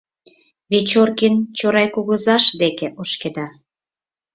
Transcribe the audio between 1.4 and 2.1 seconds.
Чорай